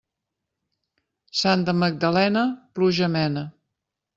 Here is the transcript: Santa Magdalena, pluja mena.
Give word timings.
Santa 1.41 1.75
Magdalena, 1.83 2.43
pluja 2.73 3.07
mena. 3.17 3.45